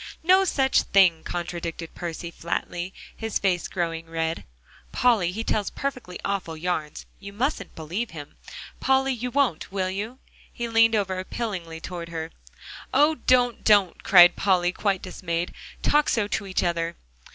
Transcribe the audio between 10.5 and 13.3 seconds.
He leaned over appealingly toward her. "Oh!